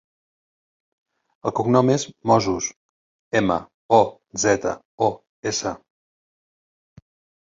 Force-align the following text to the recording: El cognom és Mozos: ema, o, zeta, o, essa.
El 1.49 1.53
cognom 1.59 1.91
és 1.95 2.05
Mozos: 2.31 2.69
ema, 3.41 3.57
o, 3.99 3.99
zeta, 4.45 4.73
o, 5.09 5.11
essa. 5.53 5.75